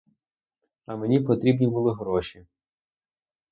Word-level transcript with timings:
А 0.85 0.95
мені 0.95 1.19
потрібні 1.19 1.67
були 1.67 1.93
гроші. 1.93 2.45